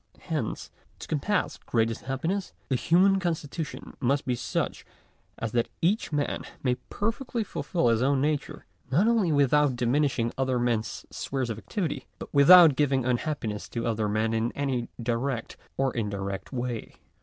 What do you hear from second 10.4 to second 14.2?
men's spheres of activity, but without giving unhappiness to other